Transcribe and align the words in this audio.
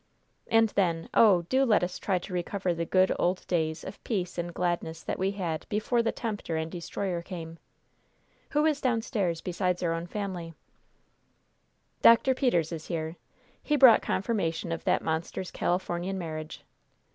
And 0.47 0.69
then, 0.69 1.09
oh, 1.13 1.43
do 1.43 1.63
let 1.63 1.83
us 1.83 1.99
try 1.99 2.17
to 2.17 2.33
recover 2.33 2.73
the 2.73 2.85
good, 2.87 3.11
old 3.19 3.45
days 3.45 3.83
of 3.83 4.03
peace 4.03 4.39
and 4.39 4.51
gladness 4.51 5.03
that 5.03 5.19
we 5.19 5.29
had 5.33 5.67
before 5.69 6.01
the 6.01 6.11
tempter 6.11 6.57
and 6.57 6.71
destroyer 6.71 7.21
came. 7.21 7.59
Who 8.49 8.65
is 8.65 8.81
downstairs 8.81 9.41
besides 9.41 9.83
our 9.83 9.93
own 9.93 10.07
family?" 10.07 10.55
"Dr. 12.01 12.33
Peters 12.33 12.71
is 12.71 12.87
here. 12.87 13.17
He 13.61 13.75
brought 13.75 14.01
confirmation 14.01 14.71
of 14.71 14.85
that 14.85 15.03
monster's 15.03 15.51
Californian 15.51 16.17
marriage." 16.17 16.63